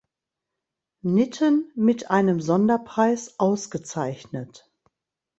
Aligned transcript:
Nitten 1.03 1.71
mit 1.75 2.09
einem 2.09 2.41
Sonderpreis 2.41 3.39
ausgezeichnet. 3.39 4.67